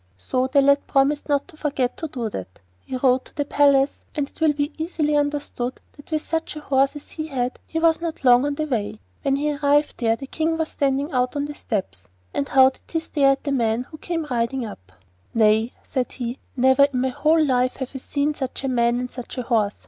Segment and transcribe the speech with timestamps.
[0.17, 2.59] So the lad promised not to forget to do that.
[2.87, 6.59] He rode to the palace, and it will be easily understood that with such a
[6.61, 8.99] horse as he had he was not long on the way.
[9.21, 12.77] When he arrived there, the King was standing out on the steps, and how he
[12.87, 14.91] did stare at the man who came riding up!
[15.35, 19.11] 'Nay,' said he, 'never in my whole life have I seen such a man and
[19.11, 19.75] such a horse.